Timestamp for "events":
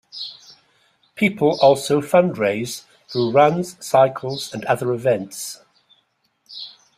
4.93-5.63